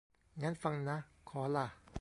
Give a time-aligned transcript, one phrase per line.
[0.41, 0.97] งั้นฟังนะ
[1.29, 1.67] ขอล่ะ